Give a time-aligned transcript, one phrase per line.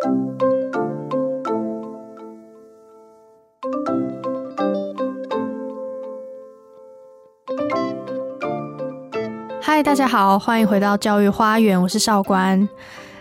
[0.00, 0.08] 嗨，
[9.82, 12.66] 大家好，欢迎回到教育花园，我是少官。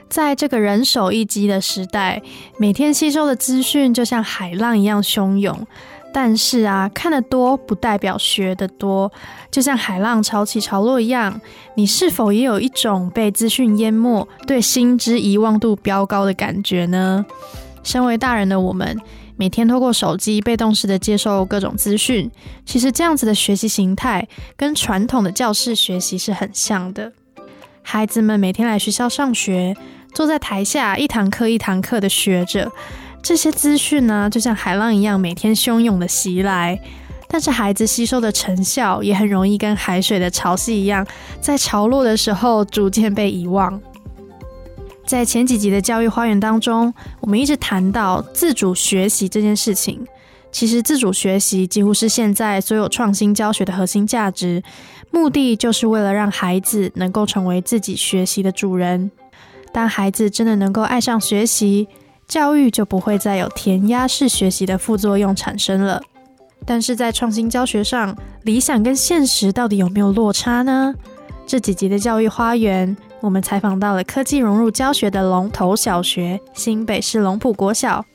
[0.07, 2.21] 在这个人手一机的时代，
[2.57, 5.67] 每天吸收的资讯就像海浪一样汹涌。
[6.11, 9.11] 但是啊，看得多不代表学得多，
[9.51, 11.39] 就像海浪潮起潮落一样。
[11.75, 17.25] 你是否也有一种被资讯淹没、对新知遗忘度飙高的感觉呢？
[17.83, 18.99] 身为大人的我们，
[19.37, 22.29] 每天透过手机被动式的接受各种资讯，
[22.65, 27.11] 其实这样子的学习形态跟传统的教室学习是很像的。
[27.81, 29.75] 孩子们每天来学校上学。
[30.11, 32.69] 坐在台下，一堂课一堂课的学着
[33.21, 36.79] 这些资讯呢，就像海浪一样，每天汹涌的袭来。
[37.31, 41.05] 但是孩子吸收的成效也很容易跟海水的潮汐一样，
[41.39, 43.79] 在潮落的时候逐渐被遗忘。
[45.05, 50.05] 在前几集的教育花园当中，我们一直谈到自主学习这件事情。
[50.51, 54.63] 其实，自主学习几乎是现在所有创新教学的核心价值，
[55.11, 59.11] 目的就是为了让孩子能够成为自己学习的主人。
[59.71, 61.87] 当孩子真的能够爱上学习，
[62.29, 65.99] 教育就不会再有填鸭式学习的副作用产生了。
[66.63, 70.93] 但是在创新教学上，理想跟现实到底有没有落差呢？
[71.47, 78.05] 这几集的教育花园，我们采访到了科技融入教学的龙头小学——新北市龙埔国小。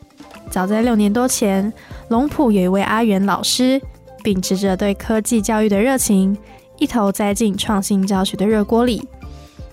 [0.48, 1.72] 早在六年多前，
[2.08, 3.82] 龙埔有一位阿元老师，
[4.22, 6.38] 秉持着对科技教育的热情，
[6.78, 9.08] 一头栽进创新教学的热锅里。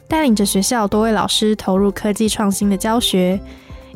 [0.07, 3.39] 带领着学校多位老师投入科技创新的教学，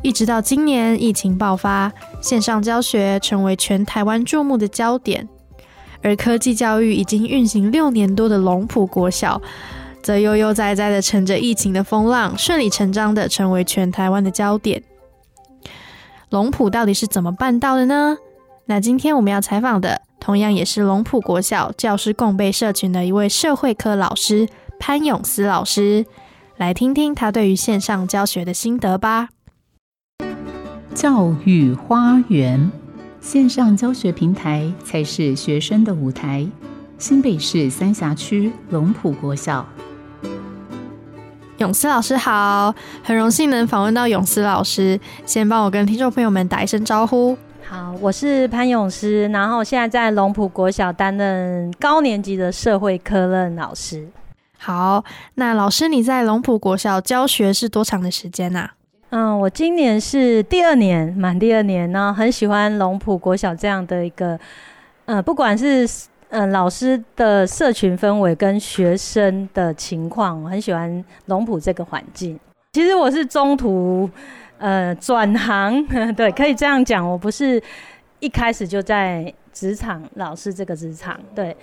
[0.01, 5.27] 一直到今年疫情爆发，线上教学成为全台湾注目的焦点。
[6.03, 9.41] 而科技教育已经运行六年多的龙埔国小，
[10.03, 14.83] 则悠悠哉哉的乘着疫情的风浪，顺理成章的成为全台湾的焦点。
[16.29, 18.17] 龙埔到底是怎么办到的呢？
[18.65, 24.47] 那今天我们要采访的，同样也是龙埔国小教师共备社群的一位社会科老师。
[24.77, 26.05] 潘永思老师，
[26.57, 29.29] 来听听他对于线上教学的心得吧。
[30.95, 32.71] 教育花园
[33.19, 36.47] 线上教学平台才是学生的舞台。
[36.97, 39.67] 新北市三峡区龙浦国小，
[41.57, 42.73] 永思老师好，
[43.03, 47.37] 很荣幸能访问到永思老师，先帮我跟听众朋友们打一声招呼。
[47.67, 54.07] 好，我是潘永思，然后现在在龙浦国小担任高年级的社会科任老师。
[54.57, 58.69] 好，那老师你在龙浦国小教学是多长的时间呐？
[59.11, 64.37] 嗯，我今年是第二年，满第二年呢，很喜欢龙埔国小这样的一个，
[65.05, 65.87] 呃，不管是
[66.29, 72.37] 呃老师的社群氛围跟学生的情况，我很喜欢龙埔这个环境。
[72.73, 74.09] 其实我是中途
[74.57, 77.61] 呃转行， 对，可以这样讲，我不是
[78.19, 81.55] 一开始就在职场老师这个职场，对。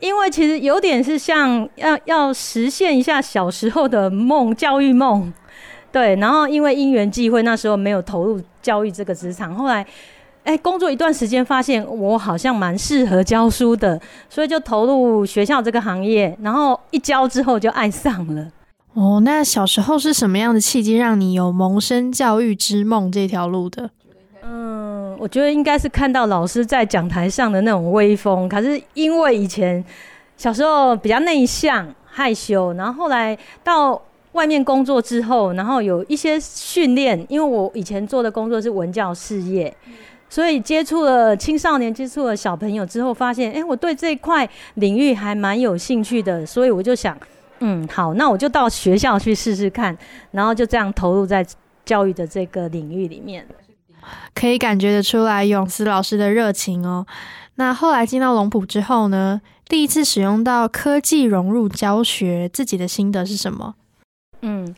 [0.00, 5.32] 因为其实有点是像要要实现一下小时候的梦，教育梦，
[5.94, 6.16] 对。
[6.16, 9.54] 然后因为因缘际会，那时候没有投入教育这个职场。
[9.54, 9.86] 后来，
[10.42, 16.36] 哎，工作一段时间，发现我好像蛮适合教书的，所以就投入学校这个行业。
[16.42, 18.48] 然后一教之后就爱上了。
[18.94, 23.88] 哦，那小时候是什么样的契机让你有萌生教育之梦这条路的？
[24.42, 28.48] 嗯，我觉得应该是看到老师在讲台上的那种威风。
[28.48, 29.82] 可是因为以前
[30.36, 34.00] 小时候比较内向、害羞，然后后来到
[34.34, 37.26] 外面工作之后，然后有一些训练。
[37.28, 39.74] 因为我以前做的工作是文教事业，
[40.28, 46.46] 所以接触了青少年、接触了小朋友之后，发现哎，我对这块领域还蛮有兴趣的。
[46.46, 47.18] 所以我就想，
[47.60, 49.96] 嗯，好，那我就到学校去试试看。
[50.30, 51.44] 然后就这样投入在
[51.84, 53.46] 教育的这个领域里面。
[54.34, 57.06] 可以感觉得出来永思老师的热情哦。
[57.54, 59.40] 那后来进到龙埔之后呢？
[59.66, 63.76] 第一次使用到科技融入教学，自己的心得是什么？
[64.44, 64.74] 嗯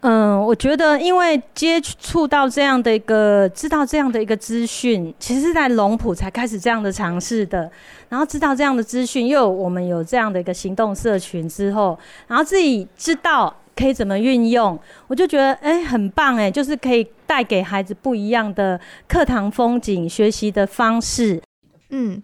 [0.00, 7.70] 嗯，我觉得因为接触到这样的一个，知道这样的一个资讯，其实是在龙埔才开始这样的尝试的。
[8.08, 13.54] 然后知道这样的资讯，又我们有这样的一个行动社群之后，然后自己知道。
[13.76, 14.78] 可以怎么运用？
[15.08, 21.42] 我就觉得哎，很棒哎，就是可以带给孩子不一样的课堂风景、学习的方式。
[21.90, 22.22] 嗯，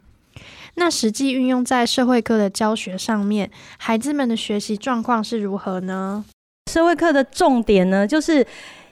[0.74, 6.24] 那实际运用在社会课的教学上面，孩子们的学习状况是如何呢？
[6.70, 8.46] 社会课的重点呢，就是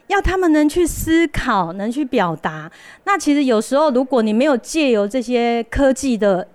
[0.07, 2.69] 要他们能去思考，能去表达。
[3.05, 6.45] 那其实有时候，如果你没有借由这些科技的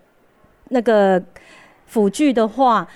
[0.68, 1.22] 那个
[1.86, 2.86] 辅具的话，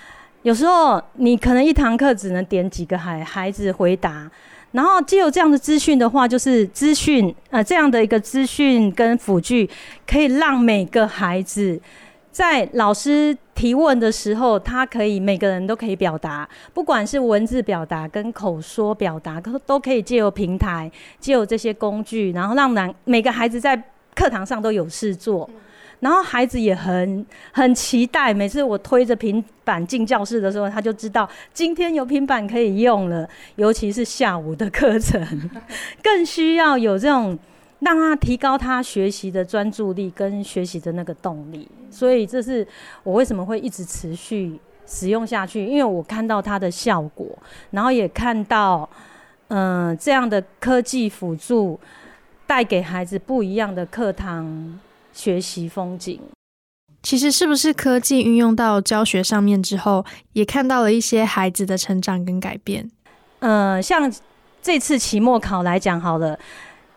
[0.43, 4.29] 有时候你可能一堂课只能点几个孩孩子回答，
[4.73, 9.69] 然后借有这样的资讯的话，就是资讯呃这样的一个资讯跟辅具，
[10.05, 11.79] 可以让每个孩子
[12.39, 20.89] 在老师提问的时候，他可以每个人都可以表达，不管是文字表达跟口说表达，都都可以借由平台，
[21.19, 23.75] 借由这些工具，然后让男每个孩子在
[24.15, 25.49] 课堂上都有事做。
[25.99, 33.27] 然后孩子也很很期待，每次我推着平板进教室的时候，他就知道今天有平板可以用了。
[33.57, 35.21] 尤其是下午的课程，
[36.01, 37.37] 更需要有这种
[37.79, 41.67] 让他提高他学习的专注力跟学习的那个动力。
[41.89, 42.67] 所以这是
[43.03, 47.27] 我为什么会一直持续使用下去，因为我看到它的效果，
[47.71, 48.89] 然后也看到
[49.47, 51.79] 嗯这样的科技辅助
[52.45, 54.79] 带给孩子不一样的课堂。
[55.11, 56.21] 学习风景，
[57.03, 62.89] 其实是不是科技运用到教学上面之后，也看到了一些孩子的成长跟改变？
[63.39, 64.09] 呃，像
[64.61, 66.39] 这次期末考来讲好了，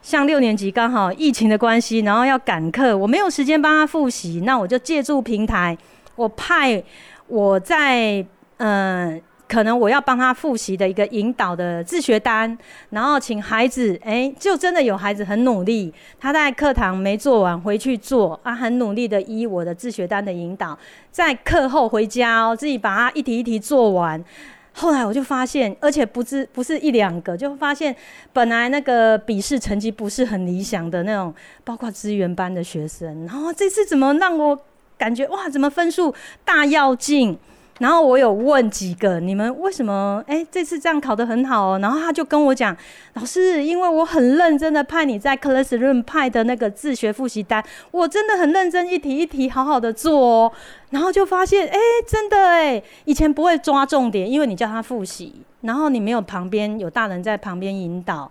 [0.03, 5.79] 像六年级刚好疫情的关系，然后要赶课，我没有时间帮他复习，那我就借助平台，
[6.17, 6.83] 我派
[7.29, 8.27] 我在
[8.59, 9.23] 嗯。
[9.49, 12.57] 可能我要帮他复习的一个引导的自学单，
[12.89, 20.79] 然后请孩子，哎，就真的有孩子很努力，他在课堂没做完回去做，啊，很努力的依我的自学单的引导，
[21.11, 24.25] 在课后回家哦，自己把它一题一题做完。
[24.75, 27.95] 后来我就发现，而且不是不是一两个，就发现
[28.33, 34.59] 本来那个笔试成绩不是很理想的那种，包括资源班的学生，然后这次怎么让我
[34.97, 36.15] 感觉哇，怎么分数
[36.45, 37.39] 大跃进？
[37.83, 41.79] 然后我有问几个，你们为什么哎这次这样考得很好哦？
[41.81, 42.77] 然后他就跟我讲，
[43.15, 50.53] 老师，因为我很认真的派你在 Classroom 派的那个自学复习单，我真的很认真一题一题好好的做哦。
[50.91, 51.77] 然后就发现，哎，
[52.07, 58.31] 真的哎，以前不会抓重点，因为你叫他复习，然后你没有旁边有大人在旁边引导，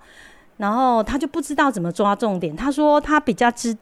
[0.56, 2.56] 然后他就不知道怎么抓重点。
[2.56, 3.76] 他说他比较知。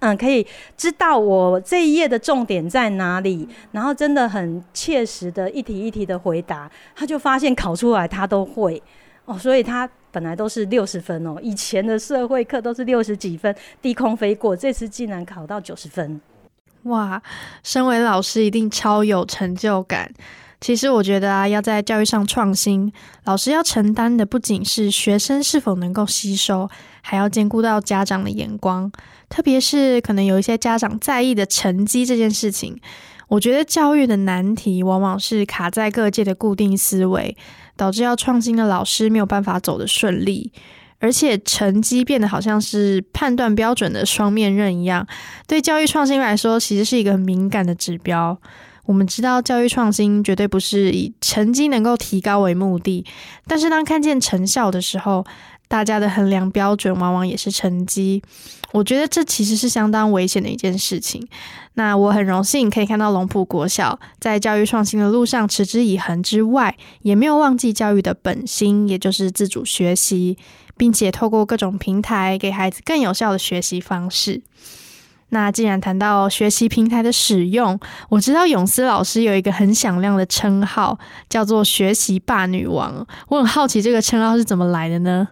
[0.00, 0.46] 嗯，可以
[0.76, 8.82] 知道我这一页的重点在哪里，然后真的很切实的一题一题的回答，他就发现考出来他都会
[9.24, 16.20] 哦，所以他本来都是六十分哦，以前的社会课都是六十几分，低空飞过，这次竟然考到九十分，
[16.84, 17.20] 哇！
[17.62, 20.12] 身为老师一定超有成就感。
[20.58, 22.90] 其实我觉得啊，要在教育上创新，
[23.24, 26.68] 老师要承担的不仅是学生是否能够吸收，
[27.08, 28.90] 还要兼顾到家长的眼光。
[29.28, 32.76] 特别是可能有一些家长在意的成绩这件事情，
[33.28, 37.36] 我觉得教育的难题往往是卡在各界的固定思维，
[37.76, 40.52] 导致要创新的老师没有办法走得顺利，
[40.98, 45.06] 而且成绩变得好像是判断标准的双面刃一样，
[45.46, 48.36] 对教育创新来说，其实是一个很敏感的指标。
[48.84, 53.04] 我们知道教育创新绝对不是以成绩能够提高为目的，
[53.48, 55.26] 但是当看见成效的时候，
[55.68, 58.22] 大家的衡量标准往往也是成绩。
[58.72, 61.26] 我觉得这其实是相当危险的一件事情。
[61.74, 70.36] 那我很荣幸可以看到龙浦国小在教育创新的路上持之以恒之外，也没有忘记教育的本心，也就是自主学习，
[70.76, 74.42] 并且透过各种平台给孩子更有效的学习方式。
[75.30, 77.78] 那既然谈到学习平台的使用，
[78.10, 80.98] 我知道永思老师有一个很响亮的称号，
[81.28, 83.06] 叫做“学习霸女王”。
[83.28, 85.28] 我很好奇这个称号是怎么来的呢？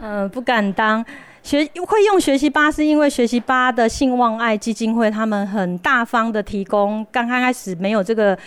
[0.00, 1.04] 嗯，不敢当。
[1.42, 7.06] 学会用学习吧，是因为学习吧的信望爱基金会，他们很大方的提供。
[7.10, 8.38] 刚刚开始没有这个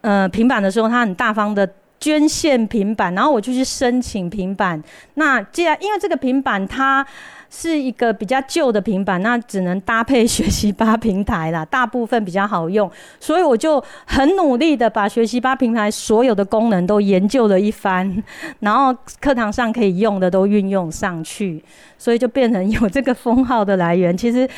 [0.00, 1.68] 呃平板的时候，他很大方的
[2.00, 4.82] 捐献平板，然后我就去申请平板。
[5.14, 7.06] 那既然因为这个平板它。
[7.52, 12.88] 是一个比较旧的平板，那只能搭配学习吧平台啦，大部分比较好用，
[13.18, 18.22] 所以我就很努力的把学习吧平台所有的功能都研究了一番，
[18.60, 21.60] 然后课堂上可以用的都运用上去，
[21.98, 24.16] 所以就变成有这个封号的来源。
[24.16, 24.48] 其实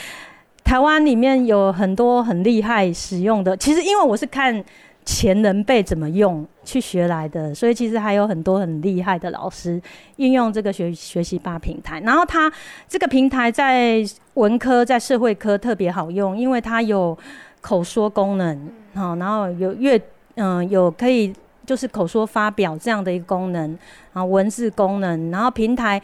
[0.62, 4.62] 台湾里面有很多很厉害使用的，其实因为我是看。
[5.04, 9.80] 前人辈怎么用去学来的，所以其实还有很多很厉害的老师
[10.16, 12.00] 运用这个学学习吧平台。
[12.00, 12.50] 然后它
[12.88, 14.00] 这个平台在
[14.34, 17.18] 文科、在社会科特别好用，因为它有
[17.60, 20.00] 口说功能，好，然后有阅
[20.36, 21.34] 嗯有可以
[21.66, 23.76] 就是口说发表这样的一个功能，
[24.12, 25.30] 然后文字功能。
[25.32, 26.00] 然后平台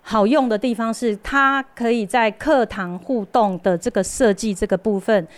[0.00, 5.28] 好用的地方是它可以在课堂互动的这个设计这个部分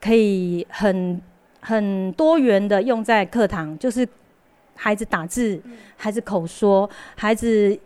[0.00, 1.20] 可以很。
[1.64, 4.06] 很多元的用在课堂，就是
[4.76, 5.58] 孩子打字、
[5.96, 7.76] 孩子口说、孩子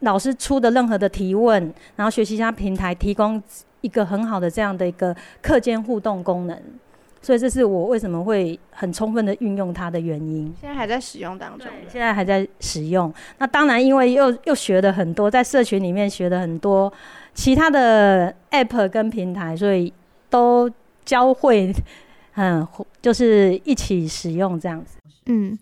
[0.00, 3.40] 老师出的任何的提问，然后学习家平台提供
[3.80, 6.60] 一个很好的这样的一个课间互动功能。
[7.20, 10.54] 所以这是我为什么会很充分的运用它的原因。
[10.60, 13.12] 现在还在使用当中，现在还在使用。
[13.38, 16.90] 那当然，因为又又学了很多，在社群里面学了很多
[17.34, 19.92] 其他的 App 跟平台，所以
[20.30, 20.70] 都
[21.04, 21.74] 教会，
[22.40, 22.66] 嗯，
[23.02, 24.96] 就是一起使用这样子。
[25.26, 25.58] 嗯，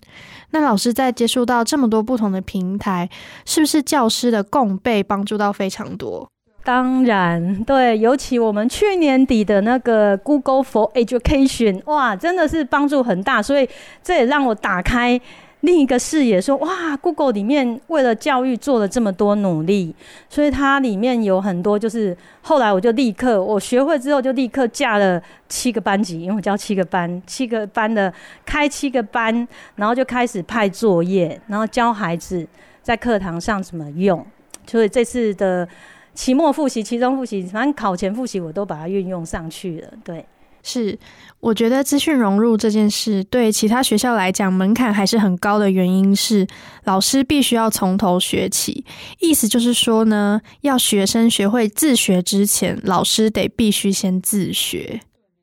[0.50, 3.08] 那老师在接触到这么多不同的平台，
[3.46, 6.30] 是不是教师的共备帮助到非常多？
[6.62, 13.68] 当然，对，尤其我们去年底的那个 Google for Education，哇，真的是帮助很大，所以
[14.02, 15.20] 这也让我打开
[15.60, 19.94] 另一个视野，说哇，Google 里面为了教育做了这么多努力，
[20.28, 28.12] 所以它里面有很多，就是后来我就立刻我学会之后就立刻架了七个班级，因为我教七个班，七个班的
[28.44, 32.46] 开七个班，然后就开始派作业，然后教孩子
[32.82, 34.24] 在课堂上怎么用，
[34.66, 35.68] 所以这次的。
[36.16, 39.88] 期末复习、期中复习，反正考前复习，我都把它运用上去了。
[40.02, 40.24] 对，
[40.66, 40.98] 是
[41.38, 46.44] 我觉得资讯融入这件事，对其他学校来讲门槛还是很高的原因是，
[46.84, 48.84] 老师必须要从头学起。
[49.20, 55.00] 意思就是说呢，要学生学会自学之前，老师得必须先自学。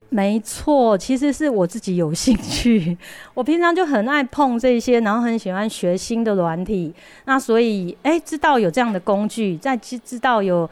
[0.10, 2.96] 没错，其实是我自己有兴趣。
[3.34, 6.94] 我平常就很爱碰这些，然后很喜欢学新的软体。
[7.26, 10.70] 那所以，哎，知道有这样的工具，在知知道有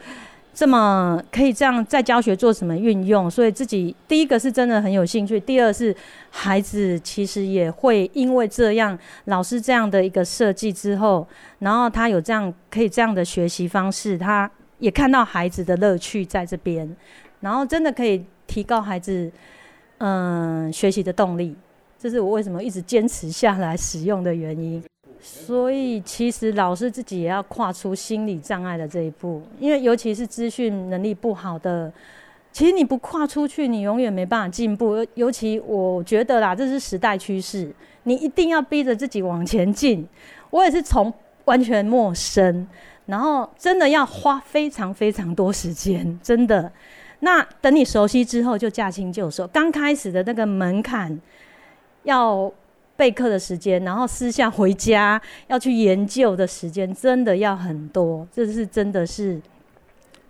[0.54, 5.40] 这么可以这样在教学做什么运用，所以自己第一个是真的很有兴趣。
[5.40, 5.94] 第二是
[6.30, 11.26] 孩子其实也会因为这样老师这样的一个设计之后，
[11.60, 16.96] 然后他有这样可以这样的学习方式，他也看到孩子的乐趣在这边，
[17.40, 18.24] 然后真的可以。
[18.44, 19.32] 提高孩子
[19.96, 21.56] 嗯学习的动力，
[21.98, 24.82] 这是我为什么一直坚持下来使用的原因。
[25.24, 31.90] 所以其实老师自己也要跨出心理障碍的这一步，因为尤其是资讯能力不好的，
[32.50, 35.06] 其实你不跨出去，你永远没办法进步。
[35.14, 40.06] 尤其我觉得啦，这是时代趋势，你一定要逼着自己往前进。
[40.50, 41.12] 我也是从
[41.44, 42.66] 完全陌生，
[43.06, 46.70] 然后真的要花非常非常多时间，真的。
[47.20, 49.46] 那等你熟悉之后，就驾轻就熟。
[49.46, 51.16] 刚开始的那个门槛，
[52.02, 52.52] 要
[53.02, 58.24] 备课的时间，然后私下回家要去研究的时间，真的要很多。
[58.32, 59.42] 这是真的是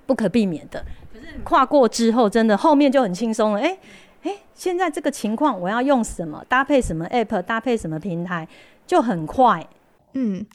[0.07, 0.83] 不可避免的。
[1.13, 3.61] 可是跨过之后，真的后面就很轻松了。
[3.61, 3.79] 哎
[4.23, 8.49] 哎，现在这个情况，我要用什么搭配什么 app，搭配什么平台，
[8.87, 9.69] 就很快。
[10.15, 10.47] 嗯。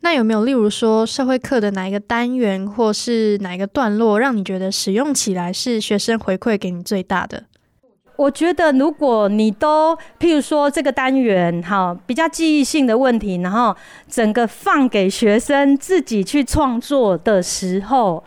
[0.00, 7.44] 那有没有例如说社会课的哪一个单元，或是哪一个段落，让你觉得使用起来是学生回馈给你最大的？
[8.16, 13.76] 我觉得如果你都，譬如说这个单元，哈，比较记忆性的问题，然后
[14.08, 18.24] 整个放给学生自己去创作的时候，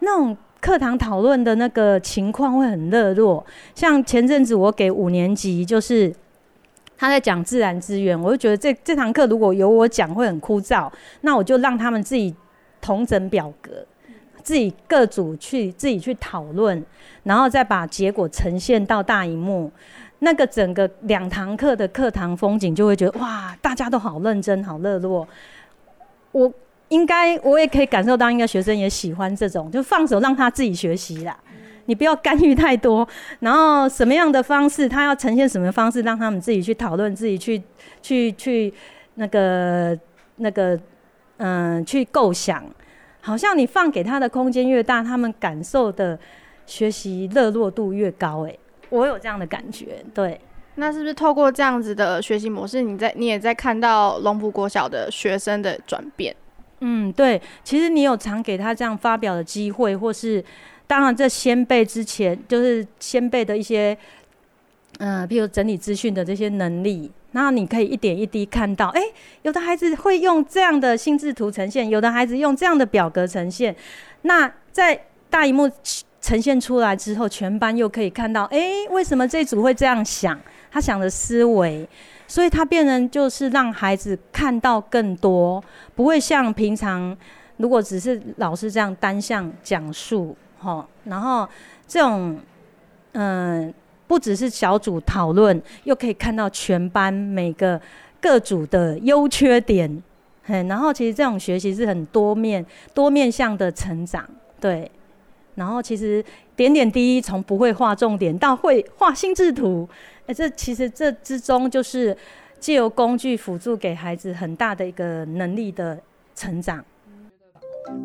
[0.00, 3.44] 那种课堂讨论的那个情况会很热络。
[3.74, 6.14] 像前阵子我给五年级，就是。
[6.98, 12.34] 他在讲自然资源，我就觉得这这堂课如果由我讲会很枯燥，那我就让他们自己
[12.80, 13.70] 同整表格，
[14.46, 16.80] 自己各组去自己去讨论，
[17.24, 19.72] 然后再把结果呈现到大荧幕。
[20.20, 25.26] 那个整个两堂课的课堂风景就会觉得哇，大家都好认真，好热络。
[26.30, 26.52] 我
[26.90, 31.36] 应该我也可以感受到，应该学生也喜欢这种，就放手让他自己学习啦。
[31.86, 33.06] 你不要干预太多，
[33.40, 37.60] 然后什么样的方式，他要呈现什么方式，让他们自己去讨论，自己去
[38.00, 38.72] 去去
[39.16, 39.98] 那个
[40.36, 40.78] 那个
[41.38, 42.64] 嗯，去构想。
[43.26, 46.16] 好像你放给他的空间越大，他们感受的
[46.64, 48.46] 学习热络度越高。
[48.46, 48.56] 哎，
[48.88, 49.96] 我有这样的感觉。
[50.14, 50.40] 对，
[50.76, 56.36] 那是不是透过这样子的学习模式，你在你也在看到龙浦国小的学生的转变？
[56.78, 57.42] 嗯，对。
[57.64, 60.44] 其实你有常给他这样发表的机会，或是。
[60.88, 63.98] 当然，这先辈之前就是先辈的一些，
[64.98, 69.02] 嗯，譬如整理资讯的这些能力，那你可以一点一滴看到，哎，
[69.42, 73.74] 有的孩子会用这样的心智图呈现，有的孩子用这样的表格呈现，
[74.22, 74.98] 那在
[75.28, 75.70] 大荧幕
[76.20, 80.40] 呈现出来之后，全班又可以看到，哎，为什么这组会这样想？
[80.70, 81.88] 他想的思维，
[82.26, 85.62] 所以他变成就是让孩子看到更多，
[85.94, 87.16] 不会像平常
[87.58, 90.36] 如果只是老师这样单向讲述。
[90.58, 91.48] 好，然后
[91.86, 92.38] 这种，
[93.12, 93.72] 嗯，
[94.06, 97.80] 不只是小组讨论，又可以看到全班每个
[98.20, 100.02] 各组的优缺点，
[100.44, 104.24] 嘿，然后其实这种学习是很多面、多面向的成长，
[104.60, 104.90] 对。
[105.56, 106.22] 然后其实
[106.54, 109.88] 点点滴滴，从不会画重点到会画心智图，
[110.26, 112.14] 哎，这其实这之中就是
[112.60, 115.98] 借由工具辅助给孩子很大的一个能力的
[116.34, 116.84] 成长。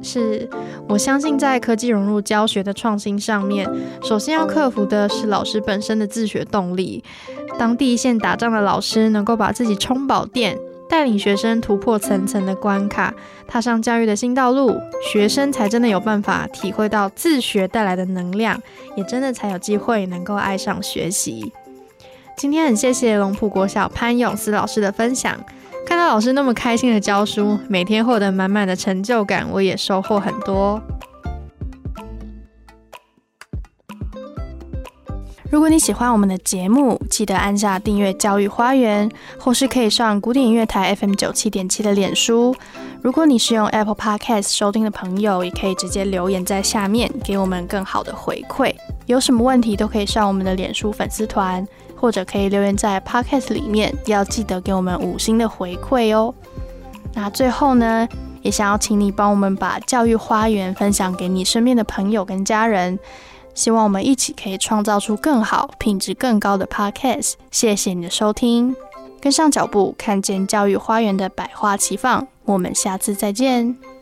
[0.01, 0.49] 是
[0.87, 3.69] 我相信在科技融入教学的创新上面，
[4.03, 7.03] 首先要克服的是老师本身的自学动力。
[7.59, 10.57] 当第一线打仗的老师能够把自己充饱电，
[10.89, 13.13] 带领学生突破层层的关卡，
[13.47, 14.75] 踏上教育的新道路，
[15.11, 18.59] 学生才真的有办法体会到自学带来的能量，
[18.95, 21.51] 也真的才有机会能够爱上学习。
[22.37, 25.37] 今天很谢谢龙浦国小潘永思老师的分享。
[25.85, 30.81] 看到老师那么开心的教书，每天获得满满的成就感，我也收获很多。
[35.49, 42.55] 如果你喜欢我们的节目，记得按下订阅“教育花园”，或是可以上古典音乐台 FM 九七点七的脸书。
[43.01, 48.73] 如果你是用 Apple Podcast 收听的朋友，也可以直接留言在下面，给我们更好的回馈。
[49.07, 51.67] 有什么问题都可以上我们的脸书粉丝团。
[52.01, 56.33] 或者可以留言在 Podcast 里面，要记得给我们五星的回馈哦。
[57.13, 58.09] 那最后呢，
[58.41, 62.97] 也想要请你帮我们把教育花园分享给你身边的朋友跟家人，
[63.53, 67.33] 希望我们一起可以创造出更好、品质更高的 Podcast。
[67.51, 68.75] 谢谢你的收听，
[69.21, 72.27] 跟上脚步，看见教育花园的百花齐放。
[72.45, 74.00] 我们下次再见。